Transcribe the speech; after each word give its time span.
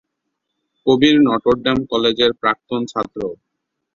কবির 0.85 1.15
Notre 1.25 1.55
Dame 1.63 1.79
কলেজের 1.91 2.31
প্রাক্তন 2.41 2.81
ছাত্র। 2.91 3.19